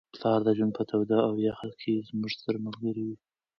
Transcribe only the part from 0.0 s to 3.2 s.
پلار د ژوند په توده او یخه کي زموږ سره ملګری وي.